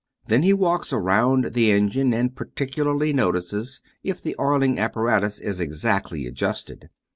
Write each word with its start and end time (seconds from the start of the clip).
Then 0.25 0.41
he 0.41 0.51
walks 0.51 0.91
around 0.91 1.53
the 1.53 1.69
engine, 1.71 2.11
and 2.11 2.35
particularly 2.35 3.13
notices 3.13 3.83
if 4.01 4.19
the 4.19 4.35
oiling 4.39 4.79
apparatus 4.79 5.37
is 5.37 5.61
exactly 5.61 6.25
adjusted. 6.25 6.89